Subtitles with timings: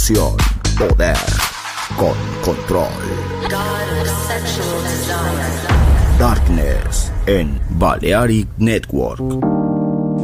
[0.00, 0.36] Sin distorsión,
[0.78, 1.16] poder
[1.96, 2.88] con control.
[6.18, 9.20] Darkness en Balearic Network.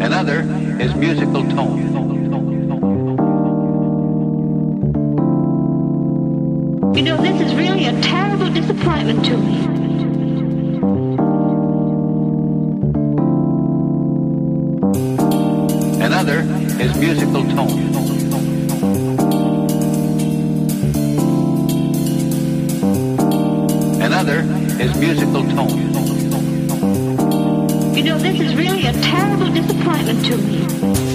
[0.00, 0.40] Another
[0.80, 1.94] is musical tone.
[6.94, 9.66] You know, this is really a terrible disappointment to me.
[16.02, 16.40] Another
[16.80, 18.15] is musical tone.
[24.98, 25.94] Musical tone.
[27.94, 31.05] You know, this is really a terrible disappointment to me.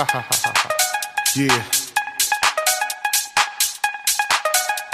[1.36, 1.62] Yeah.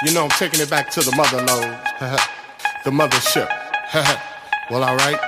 [0.05, 1.79] You know I'm taking it back to the mother load.
[2.85, 3.49] the mothership.
[4.71, 5.21] well, alright.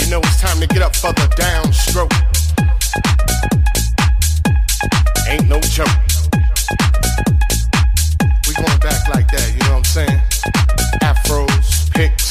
[0.00, 2.14] you know it's time to get up for the downstroke.
[5.28, 5.88] Ain't no joke.
[8.46, 10.20] We going back like that, you know what I'm saying?
[11.02, 12.30] Afros, picks,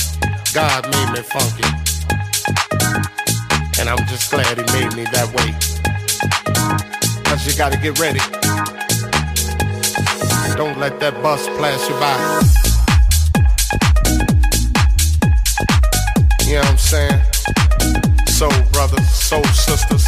[0.53, 1.63] God made me funky.
[3.79, 5.55] And I'm just glad he made me that way.
[7.23, 8.19] Cause you gotta get ready.
[10.57, 12.17] Don't let that bus pass you by.
[16.45, 17.21] You know what I'm saying?
[18.27, 20.05] Soul brothers, soul sisters.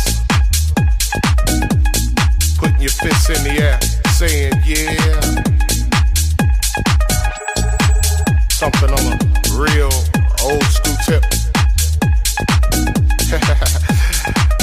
[2.57, 3.79] Putting your fists in the air,
[4.11, 5.21] saying yeah.
[8.49, 9.17] Something on a
[9.57, 10.12] real
[10.43, 11.23] old school tip.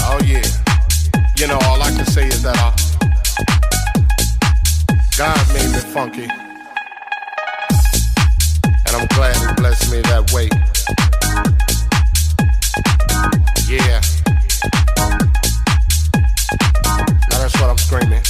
[0.04, 0.44] oh yeah.
[1.36, 2.72] You know, all I can say is that uh,
[5.16, 6.28] God made me funky.
[8.86, 10.48] And I'm glad he blessed me that way.
[13.66, 14.00] Yeah.
[17.30, 18.22] Now that's what I'm screaming.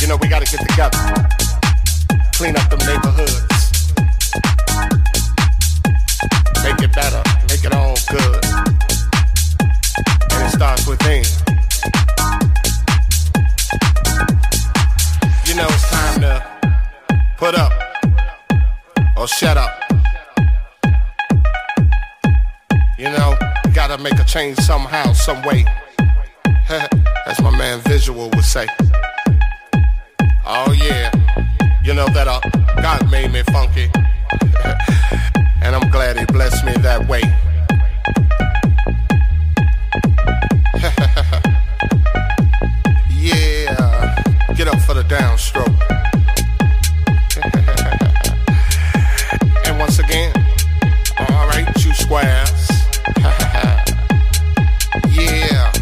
[0.00, 0.98] You know, we gotta get together.
[2.32, 3.55] Clean up them neighborhoods.
[6.62, 7.22] Make it better.
[7.48, 8.44] Make it all good.
[10.32, 11.24] And it starts within.
[15.46, 16.34] You know, it's time to
[17.38, 17.72] put up
[19.16, 19.70] or shut up.
[22.98, 23.36] You know,
[23.74, 25.64] gotta make a change somehow, some way.
[27.26, 28.66] As my man Visual would say.
[30.46, 31.10] Oh yeah,
[31.84, 32.40] you know that uh,
[32.80, 33.90] God made me funky,
[35.62, 37.20] and I'm glad He blessed me that way.
[43.10, 44.14] yeah,
[44.54, 45.74] get up for the downstroke.
[49.66, 50.32] and once again,
[51.18, 52.68] all right, two squares.
[55.10, 55.72] yeah.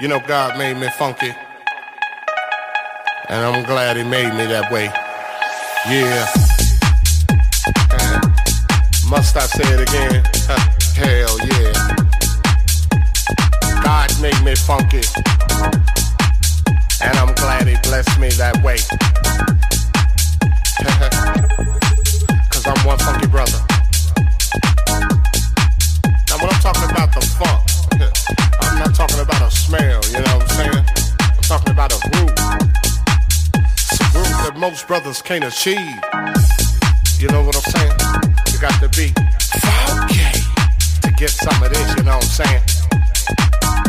[0.00, 1.34] You know, God made me funky.
[3.30, 4.88] And I'm glad He made me that way.
[5.84, 6.24] Yeah.
[9.10, 10.24] Must I say it again?
[10.96, 11.72] Hell yeah.
[13.84, 15.04] God made me funky.
[17.04, 18.78] And I'm glad He blessed me that way.
[22.48, 23.60] Cause I'm one funky brother.
[26.32, 27.60] Now, when I'm talking about the funk,
[28.62, 30.84] I'm not talking about a smell, you know what I'm saying?
[31.20, 32.37] I'm talking about a groove.
[34.58, 35.78] Most brothers can't achieve.
[37.20, 37.92] You know what I'm saying?
[38.50, 39.14] You got to be
[39.62, 40.18] funky
[41.02, 42.62] to get some of this, you know what I'm saying?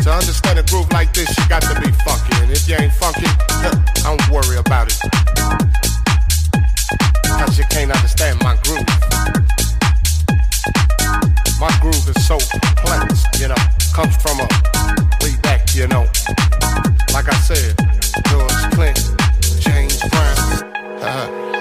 [0.04, 2.36] To understand a groove like this, you got to be funky.
[2.42, 3.26] And if you ain't funky,
[4.02, 4.98] don't worry about it.
[7.26, 8.86] Cause you can't understand my groove.
[11.58, 13.58] My groove is so complex, you know,
[13.92, 14.48] comes from a
[15.22, 16.06] way back, you know.
[17.12, 17.74] Like I said,
[18.30, 19.09] George Clinton,
[21.00, 21.52] Brown, uh,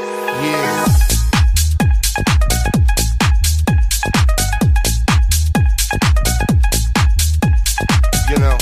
[0.44, 0.86] yeah.
[8.30, 8.58] You know,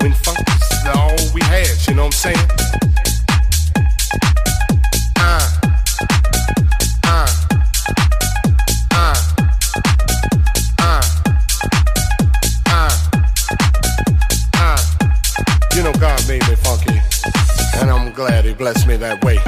[0.00, 2.71] when funk is all we had, you know what I'm saying?
[18.52, 19.38] I'm blessed me that way.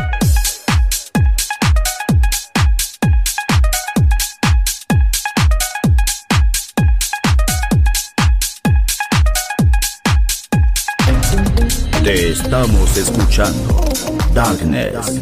[12.03, 13.85] Te estamos escuchando
[14.33, 15.21] Darkness,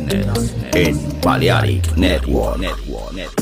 [0.74, 3.41] en Balearic Network.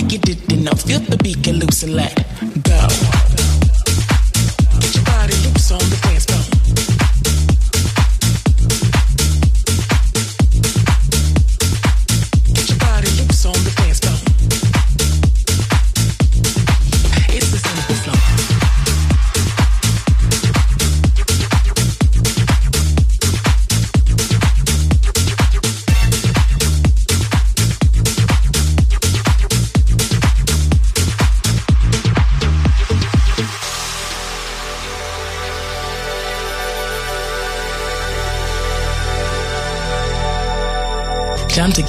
[0.00, 0.22] Get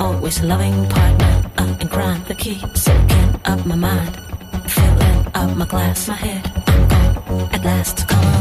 [0.00, 2.22] always loving partner uh, in crime.
[2.28, 4.16] The key soaking up my mind,
[4.70, 6.42] filling up my glass, my head.
[6.66, 8.08] I'm gone at last.
[8.08, 8.37] Come on.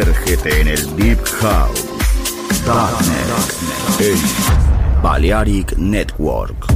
[0.00, 1.84] Sumérgete en el Deep House.
[2.64, 3.28] Darknet.
[5.02, 6.69] Balearic Network.